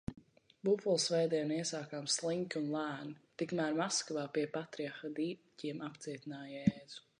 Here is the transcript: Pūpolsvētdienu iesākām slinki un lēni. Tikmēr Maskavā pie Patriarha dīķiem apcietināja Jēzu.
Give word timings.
Pūpolsvētdienu 0.67 1.59
iesākām 1.63 2.07
slinki 2.13 2.59
un 2.61 2.65
lēni. 2.77 3.13
Tikmēr 3.43 3.77
Maskavā 3.83 4.25
pie 4.39 4.49
Patriarha 4.59 5.15
dīķiem 5.23 5.87
apcietināja 5.93 6.61
Jēzu. 6.73 7.09